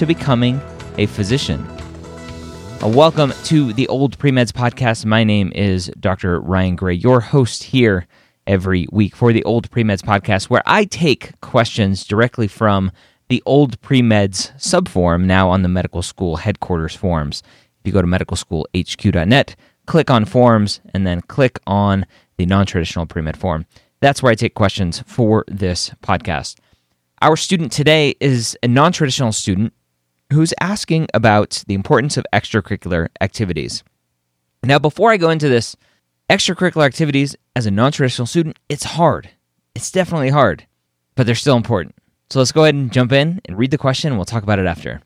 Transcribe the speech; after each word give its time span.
to 0.00 0.06
becoming 0.06 0.58
a 0.96 1.04
physician. 1.04 1.60
Uh, 2.82 2.88
welcome 2.88 3.34
to 3.44 3.74
the 3.74 3.86
Old 3.88 4.18
Premeds 4.18 4.50
Podcast. 4.50 5.04
My 5.04 5.24
name 5.24 5.52
is 5.54 5.92
Dr. 6.00 6.40
Ryan 6.40 6.74
Gray, 6.74 6.94
your 6.94 7.20
host 7.20 7.64
here 7.64 8.06
every 8.46 8.86
week 8.90 9.14
for 9.14 9.30
the 9.34 9.44
Old 9.44 9.70
Premeds 9.70 10.00
Podcast, 10.00 10.48
where 10.48 10.62
I 10.64 10.86
take 10.86 11.38
questions 11.42 12.06
directly 12.06 12.48
from 12.48 12.90
the 13.28 13.42
Old 13.44 13.78
Premeds 13.82 14.56
subforum 14.56 15.24
now 15.24 15.50
on 15.50 15.60
the 15.60 15.68
medical 15.68 16.00
school 16.00 16.36
headquarters 16.36 16.96
forums. 16.96 17.42
If 17.80 17.86
you 17.86 17.92
go 17.92 18.00
to 18.00 18.08
medicalschoolhq.net, 18.08 19.54
click 19.84 20.10
on 20.10 20.24
forms, 20.24 20.80
and 20.94 21.06
then 21.06 21.20
click 21.20 21.58
on 21.66 22.06
the 22.38 22.46
non 22.46 22.64
traditional 22.64 23.04
premed 23.06 23.36
form. 23.36 23.66
That's 24.00 24.22
where 24.22 24.32
I 24.32 24.34
take 24.34 24.54
questions 24.54 25.04
for 25.06 25.44
this 25.46 25.90
podcast. 26.02 26.56
Our 27.20 27.36
student 27.36 27.70
today 27.70 28.14
is 28.18 28.56
a 28.62 28.68
non 28.68 28.92
traditional 28.92 29.32
student 29.32 29.74
who's 30.32 30.54
asking 30.60 31.08
about 31.14 31.64
the 31.66 31.74
importance 31.74 32.16
of 32.16 32.26
extracurricular 32.32 33.08
activities. 33.20 33.82
Now, 34.62 34.78
before 34.78 35.10
I 35.10 35.16
go 35.16 35.30
into 35.30 35.48
this, 35.48 35.76
extracurricular 36.28 36.84
activities 36.84 37.36
as 37.56 37.66
a 37.66 37.70
non 37.70 37.92
traditional 37.92 38.26
student, 38.26 38.58
it's 38.68 38.84
hard. 38.84 39.30
It's 39.74 39.90
definitely 39.90 40.30
hard, 40.30 40.66
but 41.14 41.26
they're 41.26 41.34
still 41.34 41.56
important. 41.56 41.94
So 42.30 42.38
let's 42.38 42.52
go 42.52 42.62
ahead 42.62 42.74
and 42.74 42.92
jump 42.92 43.12
in 43.12 43.40
and 43.46 43.58
read 43.58 43.70
the 43.70 43.78
question, 43.78 44.08
and 44.08 44.18
we'll 44.18 44.24
talk 44.24 44.42
about 44.42 44.58
it 44.58 44.66
after. 44.66 45.00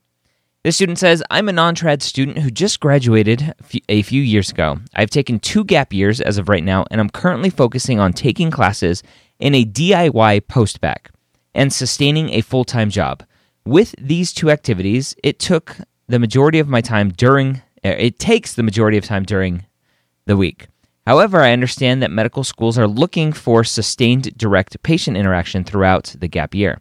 This 0.65 0.77
student 0.77 0.99
says, 0.99 1.23
I'm 1.31 1.49
a 1.49 1.53
non 1.53 1.75
trad 1.75 2.01
student 2.01 2.39
who 2.39 2.51
just 2.51 2.81
graduated 2.81 3.53
a 3.89 4.03
few 4.03 4.23
years 4.23 4.51
ago. 4.51 4.79
I've 4.95 5.11
taken 5.11 5.39
two 5.39 5.63
gap 5.65 5.93
years 5.93 6.21
as 6.21 6.39
of 6.39 6.49
right 6.49 6.65
now, 6.65 6.87
and 6.91 7.01
I'm 7.01 7.11
currently 7.11 7.51
focusing 7.51 8.01
on 8.01 8.13
taking 8.13 8.51
classes 8.51 9.03
in 9.39 9.55
a 9.55 9.65
DIY 9.65 10.41
postbac 10.43 11.09
and 11.55 11.73
sustaining 11.73 12.31
a 12.31 12.41
full 12.41 12.65
time 12.65 12.91
job. 12.91 13.23
With 13.67 13.95
these 13.99 14.35
two 14.35 14.51
activities, 14.51 15.15
it 15.23 15.39
took 15.39 15.79
the 16.07 16.19
majority 16.19 16.59
of 16.59 16.69
my 16.69 16.83
time 16.83 17.11
during, 17.11 17.63
uh, 17.83 17.97
it 17.97 18.19
takes 18.19 18.53
the 18.53 18.63
majority 18.63 18.99
of 18.99 19.07
time 19.07 19.25
during 19.25 19.65
the 20.27 20.37
week. 20.37 20.67
However, 21.07 21.41
I 21.41 21.53
understand 21.53 22.03
that 22.03 22.11
medical 22.11 22.45
schools 22.45 22.79
are 22.79 22.87
looking 22.87 23.33
for 23.33 23.65
sustained 23.65 24.37
direct 24.37 24.83
patient 24.83 25.17
interaction 25.17 25.65
throughout 25.65 26.15
the 26.19 26.29
gap 26.29 26.55
year. 26.55 26.81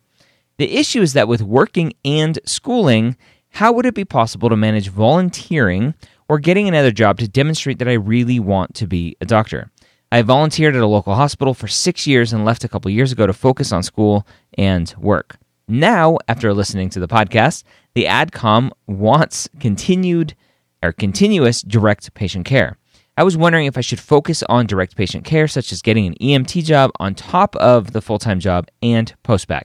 The 0.57 0.75
issue 0.75 1.01
is 1.01 1.13
that 1.13 1.29
with 1.29 1.41
working 1.41 1.93
and 2.03 2.37
schooling, 2.45 3.15
how 3.51 3.71
would 3.71 3.85
it 3.85 3.95
be 3.95 4.05
possible 4.05 4.49
to 4.49 4.57
manage 4.57 4.89
volunteering 4.89 5.93
or 6.27 6.37
getting 6.37 6.67
another 6.67 6.91
job 6.91 7.17
to 7.19 7.29
demonstrate 7.29 7.79
that 7.79 7.87
I 7.87 7.93
really 7.93 8.39
want 8.41 8.75
to 8.75 8.87
be 8.87 9.15
a 9.21 9.25
doctor? 9.25 9.71
I 10.11 10.21
volunteered 10.21 10.75
at 10.75 10.81
a 10.81 10.87
local 10.87 11.15
hospital 11.15 11.53
for 11.53 11.69
six 11.69 12.05
years 12.05 12.33
and 12.33 12.43
left 12.43 12.65
a 12.65 12.69
couple 12.69 12.91
years 12.91 13.13
ago 13.13 13.25
to 13.25 13.33
focus 13.33 13.71
on 13.71 13.83
school 13.83 14.27
and 14.57 14.93
work. 14.97 15.37
Now, 15.67 16.17
after 16.27 16.53
listening 16.53 16.89
to 16.89 16.99
the 16.99 17.07
podcast, 17.07 17.63
the 17.95 18.03
ADCOM 18.03 18.71
wants 18.85 19.47
continued 19.61 20.35
or 20.83 20.91
continuous 20.91 21.61
direct 21.61 22.13
patient 22.13 22.45
care. 22.45 22.77
I 23.15 23.23
was 23.23 23.37
wondering 23.37 23.67
if 23.67 23.77
I 23.77 23.81
should 23.81 24.01
focus 24.01 24.43
on 24.49 24.65
direct 24.65 24.97
patient 24.97 25.23
care, 25.23 25.47
such 25.47 25.71
as 25.71 25.81
getting 25.81 26.05
an 26.05 26.15
EMT 26.15 26.65
job 26.65 26.91
on 26.99 27.15
top 27.15 27.55
of 27.55 27.93
the 27.93 28.01
full 28.01 28.19
time 28.19 28.41
job 28.41 28.67
and 28.81 29.13
postbac. 29.23 29.63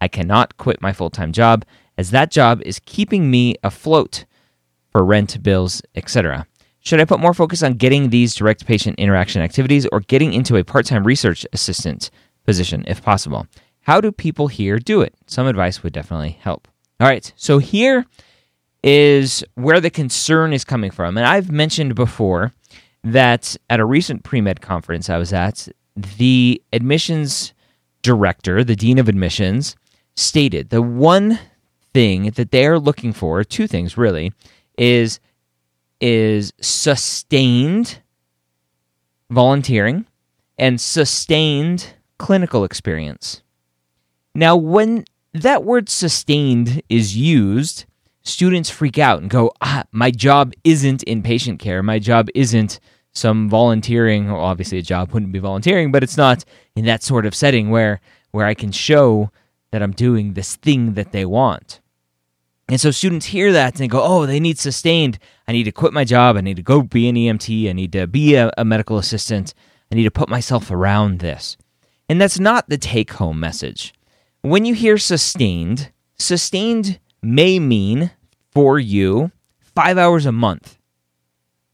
I 0.00 0.06
cannot 0.06 0.56
quit 0.56 0.80
my 0.80 0.92
full 0.92 1.10
time 1.10 1.32
job, 1.32 1.64
as 1.98 2.12
that 2.12 2.30
job 2.30 2.62
is 2.62 2.80
keeping 2.84 3.28
me 3.28 3.56
afloat 3.64 4.26
for 4.92 5.04
rent, 5.04 5.42
bills, 5.42 5.82
etc. 5.96 6.46
Should 6.78 7.00
I 7.00 7.04
put 7.04 7.20
more 7.20 7.34
focus 7.34 7.64
on 7.64 7.74
getting 7.74 8.10
these 8.10 8.36
direct 8.36 8.66
patient 8.66 9.00
interaction 9.00 9.42
activities 9.42 9.86
or 9.90 10.00
getting 10.00 10.32
into 10.32 10.56
a 10.56 10.64
part 10.64 10.86
time 10.86 11.04
research 11.04 11.44
assistant 11.52 12.10
position 12.46 12.84
if 12.86 13.02
possible? 13.02 13.48
How 13.82 14.00
do 14.00 14.12
people 14.12 14.48
here 14.48 14.78
do 14.78 15.00
it? 15.00 15.14
Some 15.26 15.46
advice 15.46 15.82
would 15.82 15.92
definitely 15.92 16.38
help. 16.40 16.68
All 17.00 17.08
right, 17.08 17.32
so 17.36 17.58
here 17.58 18.04
is 18.82 19.44
where 19.54 19.80
the 19.80 19.90
concern 19.90 20.52
is 20.52 20.64
coming 20.64 20.90
from. 20.90 21.16
And 21.16 21.26
I've 21.26 21.50
mentioned 21.50 21.94
before 21.94 22.52
that 23.02 23.56
at 23.68 23.80
a 23.80 23.84
recent 23.84 24.22
pre 24.22 24.40
med 24.40 24.60
conference 24.60 25.08
I 25.08 25.18
was 25.18 25.32
at, 25.32 25.68
the 25.96 26.62
admissions 26.72 27.52
director, 28.02 28.64
the 28.64 28.76
dean 28.76 28.98
of 28.98 29.08
admissions, 29.08 29.76
stated 30.14 30.70
the 30.70 30.82
one 30.82 31.38
thing 31.92 32.30
that 32.30 32.50
they're 32.50 32.78
looking 32.78 33.12
for, 33.12 33.42
two 33.44 33.66
things 33.66 33.96
really, 33.96 34.32
is 34.78 35.20
is 36.00 36.52
sustained 36.60 37.98
volunteering 39.28 40.06
and 40.58 40.80
sustained 40.80 41.94
clinical 42.18 42.64
experience. 42.64 43.42
Now, 44.34 44.56
when 44.56 45.04
that 45.32 45.64
word 45.64 45.88
sustained 45.88 46.82
is 46.88 47.16
used, 47.16 47.84
students 48.22 48.70
freak 48.70 48.98
out 48.98 49.20
and 49.20 49.30
go, 49.30 49.52
ah, 49.60 49.84
my 49.92 50.10
job 50.10 50.52
isn't 50.64 51.02
in 51.04 51.22
patient 51.22 51.58
care. 51.58 51.82
My 51.82 51.98
job 51.98 52.28
isn't 52.34 52.80
some 53.12 53.48
volunteering. 53.48 54.30
Well, 54.30 54.40
obviously, 54.40 54.78
a 54.78 54.82
job 54.82 55.12
wouldn't 55.12 55.32
be 55.32 55.38
volunteering, 55.38 55.92
but 55.92 56.02
it's 56.02 56.16
not 56.16 56.44
in 56.76 56.84
that 56.84 57.02
sort 57.02 57.26
of 57.26 57.34
setting 57.34 57.70
where, 57.70 58.00
where 58.30 58.46
I 58.46 58.54
can 58.54 58.72
show 58.72 59.30
that 59.72 59.82
I'm 59.82 59.92
doing 59.92 60.34
this 60.34 60.56
thing 60.56 60.94
that 60.94 61.12
they 61.12 61.24
want. 61.24 61.80
And 62.68 62.80
so 62.80 62.92
students 62.92 63.26
hear 63.26 63.52
that 63.52 63.74
and 63.74 63.80
they 63.80 63.88
go, 63.88 64.02
oh, 64.02 64.26
they 64.26 64.38
need 64.38 64.58
sustained. 64.58 65.18
I 65.48 65.52
need 65.52 65.64
to 65.64 65.72
quit 65.72 65.92
my 65.92 66.04
job. 66.04 66.36
I 66.36 66.40
need 66.40 66.56
to 66.56 66.62
go 66.62 66.82
be 66.82 67.08
an 67.08 67.16
EMT. 67.16 67.68
I 67.68 67.72
need 67.72 67.92
to 67.92 68.06
be 68.06 68.36
a, 68.36 68.52
a 68.56 68.64
medical 68.64 68.96
assistant. 68.96 69.54
I 69.90 69.96
need 69.96 70.04
to 70.04 70.10
put 70.10 70.28
myself 70.28 70.70
around 70.70 71.18
this. 71.18 71.56
And 72.08 72.20
that's 72.20 72.38
not 72.38 72.68
the 72.68 72.78
take 72.78 73.14
home 73.14 73.40
message. 73.40 73.92
When 74.42 74.64
you 74.64 74.74
hear 74.74 74.96
sustained, 74.96 75.92
sustained 76.18 76.98
may 77.22 77.58
mean 77.58 78.10
for 78.52 78.78
you 78.78 79.32
five 79.58 79.98
hours 79.98 80.24
a 80.24 80.32
month. 80.32 80.78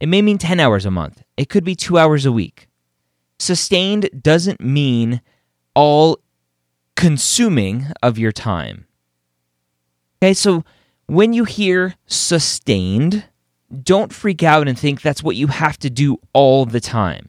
It 0.00 0.09
may 0.09 0.21
mean 0.21 0.38
10 0.38 0.59
hours 0.59 0.84
a 0.84 0.91
month. 0.91 1.22
It 1.37 1.49
could 1.49 1.65
be 1.65 1.77
two 1.77 1.97
hours 1.97 2.27
a 2.27 2.32
week. 2.32 2.69
Sustained 3.38 4.10
doesn't 4.21 4.60
mean 4.60 5.21
all 5.75 6.19
consuming 6.97 7.87
of 8.03 8.19
your 8.19 8.32
time. 8.32 8.87
Okay, 10.21 10.34
so 10.34 10.65
when 11.06 11.33
you 11.33 11.44
hear 11.44 11.94
sustained, 12.06 13.25
don't 13.83 14.12
freak 14.12 14.43
out 14.43 14.66
and 14.66 14.77
think 14.77 15.03
that's 15.03 15.22
what 15.22 15.37
you 15.37 15.47
have 15.48 15.78
to 15.78 15.91
do 15.91 16.19
all 16.33 16.66
the 16.66 16.81
time. 16.81 17.28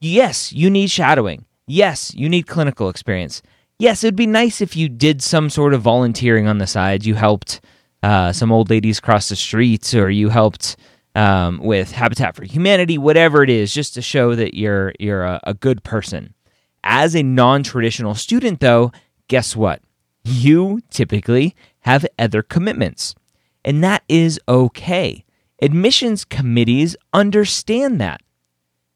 Yes, 0.00 0.52
you 0.52 0.68
need 0.68 0.90
shadowing. 0.90 1.46
Yes, 1.66 2.14
you 2.14 2.28
need 2.28 2.46
clinical 2.46 2.88
experience. 2.88 3.40
Yes, 3.78 4.02
it'd 4.02 4.16
be 4.16 4.26
nice 4.26 4.60
if 4.60 4.74
you 4.76 4.88
did 4.88 5.22
some 5.22 5.48
sort 5.50 5.72
of 5.72 5.82
volunteering 5.82 6.48
on 6.48 6.58
the 6.58 6.66
side. 6.66 7.06
You 7.06 7.14
helped 7.14 7.60
uh, 8.02 8.32
some 8.32 8.50
old 8.50 8.70
ladies 8.70 8.98
cross 8.98 9.28
the 9.28 9.36
streets, 9.36 9.94
or 9.94 10.10
you 10.10 10.30
helped 10.30 10.76
um, 11.14 11.58
with 11.58 11.92
Habitat 11.92 12.34
for 12.34 12.44
Humanity, 12.44 12.98
whatever 12.98 13.42
it 13.42 13.50
is, 13.50 13.72
just 13.72 13.94
to 13.94 14.02
show 14.02 14.34
that 14.34 14.54
you're 14.54 14.92
you're 14.98 15.24
a, 15.24 15.40
a 15.44 15.54
good 15.54 15.84
person. 15.84 16.34
As 16.82 17.14
a 17.14 17.22
non-traditional 17.22 18.14
student, 18.14 18.60
though, 18.60 18.92
guess 19.28 19.54
what? 19.54 19.82
You 20.24 20.80
typically 20.90 21.54
have 21.80 22.06
other 22.18 22.42
commitments. 22.42 23.14
And 23.64 23.82
that 23.84 24.02
is 24.08 24.40
okay. 24.48 25.24
Admissions 25.60 26.24
committees 26.24 26.96
understand 27.12 28.00
that. 28.00 28.22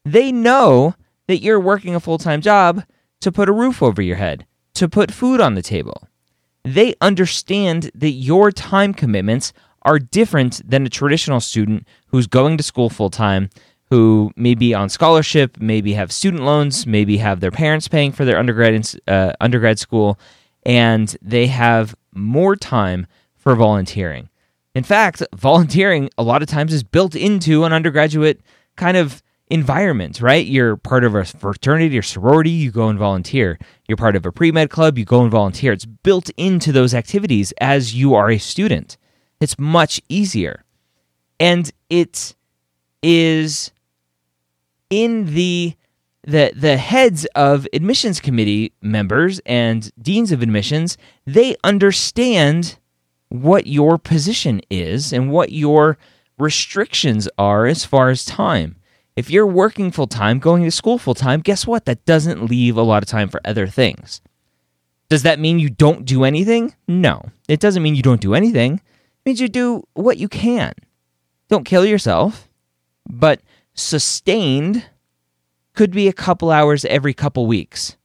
They 0.05 0.31
know 0.31 0.95
that 1.27 1.39
you're 1.39 1.59
working 1.59 1.95
a 1.95 1.99
full 1.99 2.17
time 2.17 2.41
job 2.41 2.83
to 3.21 3.31
put 3.31 3.49
a 3.49 3.53
roof 3.53 3.81
over 3.81 4.01
your 4.01 4.17
head, 4.17 4.45
to 4.75 4.89
put 4.89 5.11
food 5.11 5.39
on 5.39 5.55
the 5.55 5.61
table. 5.61 6.07
They 6.63 6.95
understand 7.01 7.91
that 7.93 8.11
your 8.11 8.51
time 8.51 8.93
commitments 8.93 9.53
are 9.81 9.99
different 9.99 10.61
than 10.67 10.85
a 10.85 10.89
traditional 10.89 11.39
student 11.39 11.87
who's 12.07 12.27
going 12.27 12.57
to 12.57 12.63
school 12.63 12.89
full 12.89 13.09
time, 13.09 13.49
who 13.89 14.31
may 14.35 14.55
be 14.55 14.73
on 14.73 14.89
scholarship, 14.89 15.57
maybe 15.59 15.93
have 15.93 16.11
student 16.11 16.43
loans, 16.43 16.87
maybe 16.87 17.17
have 17.17 17.41
their 17.41 17.51
parents 17.51 17.87
paying 17.87 18.11
for 18.11 18.25
their 18.25 18.39
undergrad, 18.39 18.95
uh, 19.07 19.33
undergrad 19.41 19.77
school, 19.77 20.17
and 20.65 21.15
they 21.21 21.47
have 21.47 21.95
more 22.13 22.55
time 22.55 23.05
for 23.35 23.55
volunteering. 23.55 24.29
In 24.73 24.83
fact, 24.83 25.21
volunteering 25.35 26.09
a 26.17 26.23
lot 26.23 26.41
of 26.41 26.47
times 26.47 26.73
is 26.73 26.83
built 26.83 27.15
into 27.15 27.65
an 27.65 27.73
undergraduate 27.73 28.41
kind 28.75 28.97
of 28.97 29.21
environment, 29.53 30.19
right? 30.19 30.47
You're 30.47 30.75
part 30.75 31.03
of 31.03 31.13
a 31.13 31.23
fraternity 31.23 31.95
or 31.95 32.01
sorority, 32.01 32.49
you 32.49 32.71
go 32.71 32.89
and 32.89 32.97
volunteer. 32.97 33.59
You're 33.87 33.97
part 33.97 34.15
of 34.15 34.25
a 34.25 34.31
pre 34.31 34.51
med 34.51 34.71
club, 34.71 34.97
you 34.97 35.05
go 35.05 35.21
and 35.21 35.29
volunteer. 35.29 35.71
It's 35.71 35.85
built 35.85 36.31
into 36.37 36.71
those 36.71 36.95
activities 36.95 37.53
as 37.61 37.93
you 37.93 38.15
are 38.15 38.31
a 38.31 38.39
student. 38.39 38.97
It's 39.39 39.59
much 39.59 40.01
easier. 40.09 40.65
And 41.39 41.71
it 41.87 42.35
is 43.03 43.71
in 44.89 45.35
the 45.35 45.75
the 46.23 46.51
the 46.55 46.77
heads 46.77 47.25
of 47.35 47.67
admissions 47.73 48.19
committee 48.19 48.73
members 48.81 49.39
and 49.45 49.91
deans 50.01 50.31
of 50.31 50.41
admissions, 50.41 50.97
they 51.27 51.55
understand 51.63 52.79
what 53.29 53.67
your 53.67 53.99
position 53.99 54.61
is 54.71 55.13
and 55.13 55.31
what 55.31 55.51
your 55.51 55.99
restrictions 56.39 57.29
are 57.37 57.67
as 57.67 57.85
far 57.85 58.09
as 58.09 58.25
time. 58.25 58.77
If 59.15 59.29
you're 59.29 59.47
working 59.47 59.91
full 59.91 60.07
time, 60.07 60.39
going 60.39 60.63
to 60.63 60.71
school 60.71 60.97
full 60.97 61.13
time, 61.13 61.41
guess 61.41 61.67
what? 61.67 61.85
That 61.85 62.05
doesn't 62.05 62.49
leave 62.49 62.77
a 62.77 62.81
lot 62.81 63.03
of 63.03 63.09
time 63.09 63.29
for 63.29 63.39
other 63.45 63.67
things. 63.67 64.21
Does 65.09 65.23
that 65.23 65.39
mean 65.39 65.59
you 65.59 65.69
don't 65.69 66.05
do 66.05 66.23
anything? 66.23 66.73
No. 66.87 67.29
It 67.47 67.59
doesn't 67.59 67.83
mean 67.83 67.95
you 67.95 68.01
don't 68.01 68.21
do 68.21 68.33
anything. 68.33 68.75
It 68.75 69.25
means 69.25 69.39
you 69.39 69.47
do 69.47 69.83
what 69.93 70.17
you 70.17 70.27
can. 70.27 70.73
Don't 71.49 71.65
kill 71.65 71.85
yourself, 71.85 72.49
but 73.07 73.41
sustained 73.75 74.85
could 75.73 75.91
be 75.91 76.07
a 76.07 76.13
couple 76.13 76.49
hours 76.51 76.85
every 76.85 77.13
couple 77.13 77.45
weeks, 77.45 77.97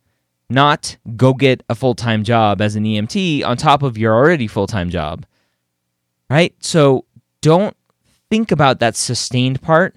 not 0.51 0.97
go 1.17 1.35
get 1.35 1.63
a 1.69 1.75
full 1.75 1.95
time 1.95 2.25
job 2.25 2.61
as 2.61 2.77
an 2.77 2.85
EMT 2.85 3.45
on 3.45 3.57
top 3.57 3.83
of 3.83 3.97
your 3.97 4.15
already 4.15 4.47
full 4.47 4.67
time 4.67 4.91
job. 4.91 5.25
Right? 6.29 6.55
So 6.61 7.05
don't 7.41 7.77
think 8.31 8.51
about 8.51 8.81
that 8.81 8.97
sustained 8.97 9.63
part 9.63 9.97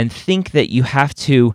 and 0.00 0.10
think 0.10 0.52
that 0.52 0.70
you 0.70 0.82
have 0.82 1.14
to 1.14 1.54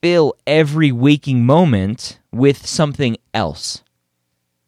fill 0.00 0.34
every 0.46 0.90
waking 0.90 1.44
moment 1.44 2.18
with 2.32 2.66
something 2.66 3.14
else. 3.34 3.82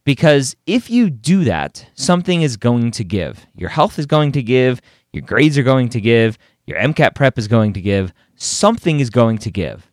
Because 0.04 0.54
if 0.66 0.90
you 0.90 1.08
do 1.08 1.42
that, 1.44 1.86
something 1.94 2.42
is 2.42 2.58
going 2.58 2.90
to 2.90 3.04
give. 3.04 3.46
Your 3.54 3.70
health 3.70 3.98
is 3.98 4.04
going 4.04 4.32
to 4.32 4.42
give, 4.42 4.82
your 5.14 5.22
grades 5.22 5.56
are 5.56 5.62
going 5.62 5.88
to 5.88 6.00
give, 6.00 6.36
your 6.66 6.78
MCAT 6.78 7.14
prep 7.14 7.38
is 7.38 7.48
going 7.48 7.72
to 7.72 7.80
give, 7.80 8.12
something 8.34 9.00
is 9.00 9.08
going 9.08 9.38
to 9.38 9.50
give. 9.50 9.90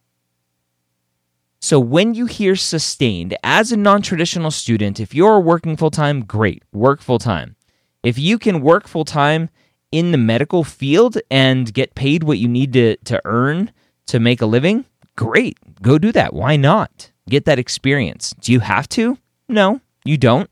So 1.62 1.80
when 1.80 2.14
you 2.16 2.26
hear 2.26 2.58
sustained 2.58 3.38
as 3.42 3.72
a 3.72 3.78
non 3.78 4.02
traditional 4.02 4.52
student, 4.52 5.00
if 5.00 5.16
you're 5.16 5.40
working 5.40 5.78
full 5.78 5.92
time, 5.92 6.26
great, 6.26 6.62
work 6.74 7.00
full 7.02 7.20
time. 7.20 7.56
If 8.04 8.20
you 8.20 8.38
can 8.38 8.60
work 8.60 8.86
full 8.86 9.06
time 9.06 9.50
in 9.94 10.12
the 10.12 10.18
medical 10.18 10.64
field 10.64 11.20
and 11.30 11.72
get 11.72 11.94
paid 11.94 12.24
what 12.24 12.40
you 12.40 12.48
need 12.48 12.74
to, 12.74 12.98
to 12.98 13.22
earn 13.26 13.72
to 14.08 14.20
make 14.20 14.42
a 14.42 14.46
living, 14.48 14.86
great, 15.16 15.56
go 15.84 16.00
do 16.00 16.12
that. 16.12 16.34
Why 16.34 16.56
not? 16.56 17.12
Get 17.30 17.46
that 17.46 17.60
experience. 17.60 18.34
Do 18.42 18.52
you 18.52 18.60
have 18.60 18.90
to? 18.90 19.20
No, 19.48 19.82
you 20.04 20.18
don't. 20.18 20.50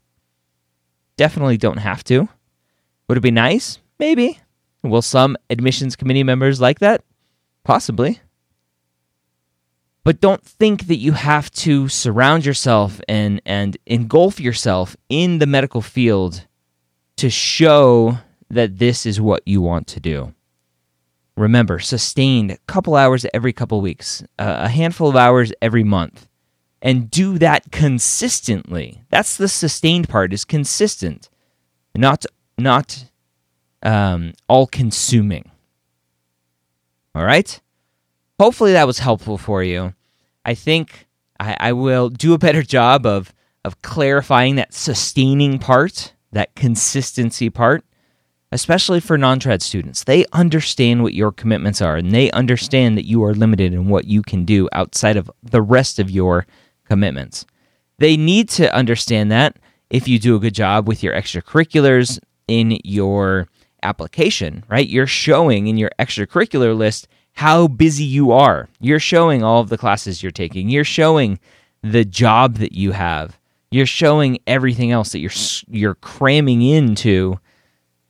Definitely 1.18 1.58
don't 1.58 1.78
have 1.78 2.04
to. 2.06 2.30
Would 3.08 3.18
it 3.18 3.22
be 3.22 3.32
nice? 3.32 3.80
Maybe. 3.98 4.40
Will 4.84 5.02
some 5.02 5.36
admissions 5.50 5.96
committee 5.96 6.24
members 6.24 6.62
like 6.62 6.78
that? 6.80 7.04
Possibly. 7.64 8.22
But 10.04 10.22
don't 10.22 10.44
think 10.44 10.86
that 10.86 10.98
you 10.98 11.14
have 11.14 11.50
to 11.52 11.88
surround 11.88 12.46
yourself 12.46 13.02
and, 13.08 13.42
and 13.44 13.76
engulf 13.88 14.40
yourself 14.40 14.96
in 15.10 15.40
the 15.40 15.48
medical 15.48 15.82
field 15.82 16.46
to 17.18 17.32
show 17.32 18.20
that 18.51 18.77
this 18.80 19.06
is 19.06 19.19
what 19.21 19.42
you 19.45 19.62
want 19.62 19.88
to 19.88 20.00
do. 20.00 20.33
Remember, 21.38 21.80
sustained 21.80 22.51
a 22.51 22.57
couple 22.68 22.95
hours 22.95 23.25
every 23.33 23.53
couple 23.53 23.81
weeks, 23.81 24.24
a 24.38 24.68
handful 24.68 25.09
of 25.09 25.15
hours 25.15 25.53
every 25.62 25.83
month, 25.83 26.27
and 26.81 27.09
do 27.09 27.38
that 27.38 27.71
consistently. 27.71 29.03
That's 29.09 29.38
the 29.38 29.48
sustained 29.48 30.09
part 30.09 30.33
is 30.33 30.45
consistent, 30.45 31.30
not 31.95 32.25
not 32.57 33.06
um, 33.81 34.33
all 34.48 34.68
consuming. 34.68 35.50
All 37.15 37.25
right. 37.25 37.59
Hopefully 38.39 38.74
that 38.74 38.88
was 38.88 39.00
helpful 39.00 39.38
for 39.38 39.63
you. 39.63 39.94
I 40.45 40.54
think 40.54 41.07
I, 41.39 41.56
I 41.59 41.74
will 41.74 42.09
do 42.09 42.33
a 42.33 42.39
better 42.39 42.63
job 42.63 43.06
of 43.06 43.33
of 43.63 43.81
clarifying 43.81 44.56
that 44.56 44.74
sustaining 44.74 45.59
part, 45.59 46.13
that 46.31 46.56
consistency 46.56 47.50
part, 47.50 47.83
especially 48.51 49.00
for 49.00 49.18
non 49.18 49.39
trad 49.39 49.62
students. 49.62 50.03
They 50.03 50.25
understand 50.33 51.03
what 51.03 51.13
your 51.13 51.31
commitments 51.31 51.81
are 51.81 51.95
and 51.95 52.12
they 52.12 52.31
understand 52.31 52.98
that 52.98 53.06
you 53.06 53.24
are 53.24 53.33
limited 53.33 53.74
in 53.74 53.88
what 53.88 54.06
you 54.06 54.21
can 54.21 54.45
do 54.45 54.68
outside 54.74 55.18
of 55.18 55.31
the 55.44 55.62
rest 55.62 56.00
of 56.00 56.12
your 56.12 56.45
commitments. 56.86 57.45
They 58.00 58.18
need 58.18 58.50
to 58.50 58.74
understand 58.74 59.31
that 59.31 59.57
if 59.89 60.07
you 60.07 60.19
do 60.19 60.36
a 60.36 60.39
good 60.39 60.56
job 60.56 60.88
with 60.88 61.03
your 61.03 61.13
extracurriculars 61.13 62.19
in 62.48 62.80
your 62.83 63.48
application, 63.83 64.63
right? 64.69 64.88
You're 64.88 65.07
showing 65.07 65.68
in 65.68 65.77
your 65.77 65.92
extracurricular 66.00 66.75
list 66.75 67.07
how 67.33 67.68
busy 67.68 68.04
you 68.04 68.31
are. 68.31 68.69
You're 68.80 69.00
showing 69.00 69.44
all 69.44 69.62
of 69.62 69.69
the 69.69 69.77
classes 69.77 70.21
you're 70.21 70.31
taking. 70.31 70.69
You're 70.69 70.83
showing 70.83 71.39
the 71.81 72.06
job 72.06 72.56
that 72.56 72.74
you 72.74 72.92
have. 72.92 73.39
You're 73.71 73.86
showing 73.86 74.39
everything 74.47 74.92
else 74.92 75.13
that 75.13 75.19
you're 75.19 75.31
you're 75.69 75.95
cramming 75.95 76.62
into 76.62 77.39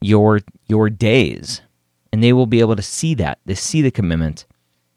your 0.01 0.41
your 0.67 0.89
days. 0.89 1.61
And 2.13 2.21
they 2.23 2.33
will 2.33 2.45
be 2.45 2.59
able 2.59 2.75
to 2.75 2.81
see 2.81 3.15
that. 3.15 3.39
They 3.45 3.55
see 3.55 3.81
the 3.81 3.91
commitment 3.91 4.45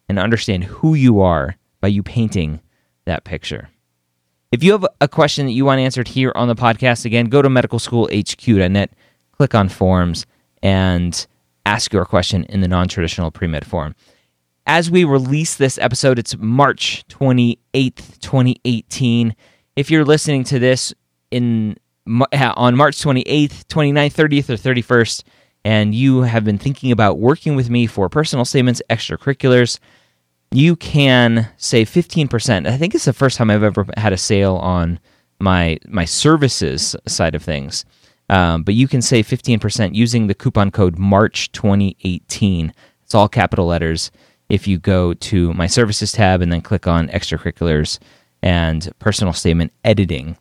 and 0.09 0.19
understand 0.19 0.65
who 0.65 0.95
you 0.95 1.21
are 1.21 1.57
by 1.81 1.89
you 1.89 2.03
painting 2.03 2.61
that 3.05 3.25
picture. 3.25 3.71
If 4.51 4.65
you 4.65 4.73
have 4.73 4.87
a 5.01 5.09
question 5.09 5.47
that 5.47 5.53
you 5.53 5.65
want 5.65 5.81
answered 5.81 6.09
here 6.09 6.33
on 6.35 6.49
the 6.49 6.57
podcast, 6.57 7.05
again, 7.05 7.27
go 7.27 7.43
to 7.43 7.49
medicalschoolhq.net, 7.49 8.93
click 9.33 9.55
on 9.55 9.69
forms, 9.69 10.27
and 10.63 11.27
ask 11.67 11.93
your 11.93 12.05
question 12.05 12.45
in 12.45 12.61
the 12.61 12.69
non 12.69 12.89
traditional 12.89 13.31
pre 13.31 13.47
med 13.47 13.65
form 13.65 13.95
as 14.67 14.91
we 14.91 15.05
release 15.05 15.57
this 15.57 15.79
episode, 15.79 16.19
it's 16.19 16.37
March 16.39 17.05
28th, 17.09 18.19
2018. 18.21 19.35
If 19.77 19.91
you're 19.91 20.05
listening 20.05 20.45
to 20.45 20.59
this 20.59 20.95
in 21.31 21.77
on 22.07 22.77
March 22.77 22.99
28th, 22.99 23.65
29th, 23.67 24.13
30th, 24.13 24.51
or 24.51 24.75
31st, 24.75 25.25
and 25.65 25.95
you 25.95 26.23
have 26.23 26.45
been 26.45 26.59
thinking 26.59 26.93
about 26.93 27.19
working 27.19 27.57
with 27.57 27.71
me 27.71 27.87
for 27.87 28.09
personal 28.09 28.45
statements, 28.45 28.83
extracurriculars, 28.91 29.79
you 30.51 30.77
can 30.77 31.49
save 31.57 31.89
15%. 31.91 32.69
I 32.69 32.77
think 32.77 32.95
it's 32.95 33.07
the 33.07 33.13
first 33.13 33.39
time 33.39 33.51
I've 33.51 33.63
ever 33.63 33.87
had 33.97 34.13
a 34.13 34.19
sale 34.19 34.57
on 34.57 35.01
my 35.41 35.79
my 35.89 36.05
services 36.05 36.95
side 37.07 37.35
of 37.35 37.43
things. 37.43 37.85
Um, 38.31 38.63
but 38.63 38.75
you 38.75 38.89
can 38.89 39.03
save 39.03 39.27
15% 39.27 39.95
using 39.95 40.27
the 40.27 40.35
coupon 40.35 40.71
code 40.71 40.99
March 40.99 41.53
2018. 41.53 42.73
It's 43.03 43.15
all 43.15 43.29
capital 43.29 43.67
letters 43.67 44.11
if 44.49 44.67
you 44.67 44.79
go 44.79 45.13
to 45.13 45.53
my 45.55 45.67
services 45.67 46.13
tab 46.13 46.41
and 46.41 46.51
then 46.51 46.63
click 46.63 46.87
on 46.87 47.09
extracurriculars 47.09 47.99
and 48.43 48.91
personal 48.99 49.33
statement 49.33 49.73
editing. 49.85 50.39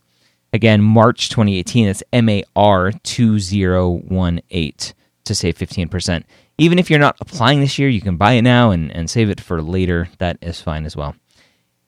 Again, 0.53 0.81
March 0.81 1.29
2018, 1.29 1.87
that's 1.87 2.03
MAR 2.13 2.91
2018 2.91 4.93
to 5.25 5.35
save 5.35 5.57
15%. 5.57 6.23
Even 6.59 6.77
if 6.77 6.89
you're 6.89 6.99
not 6.99 7.17
applying 7.19 7.59
this 7.59 7.79
year, 7.79 7.89
you 7.89 8.01
can 8.01 8.17
buy 8.17 8.33
it 8.33 8.43
now 8.43 8.69
and, 8.69 8.91
and 8.91 9.09
save 9.09 9.31
it 9.31 9.41
for 9.41 9.63
later. 9.63 10.09
That 10.19 10.37
is 10.41 10.61
fine 10.61 10.85
as 10.85 10.95
well. 10.95 11.15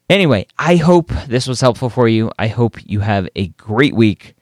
Anyway, 0.10 0.48
I 0.58 0.78
hope 0.78 1.12
this 1.28 1.48
was 1.48 1.62
helpful 1.62 1.90
for 1.90 2.08
you. 2.08 2.32
I 2.40 2.48
hope 2.48 2.78
you 2.84 3.02
have 3.02 3.28
a 3.36 3.50
great 3.50 3.96
week, 3.96 4.36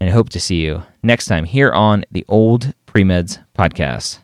and 0.00 0.10
I 0.10 0.12
hope 0.12 0.30
to 0.30 0.40
see 0.40 0.64
you 0.64 0.82
next 1.02 1.26
time 1.26 1.44
here 1.44 1.72
on 1.72 2.04
the 2.10 2.24
Old 2.28 2.72
Premeds 2.86 3.38
Podcast. 3.56 4.18